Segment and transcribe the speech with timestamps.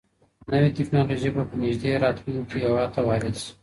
[0.51, 3.49] نوي تکنالوژي به په نږدې راتلونکي کي هيواد ته وارد سي.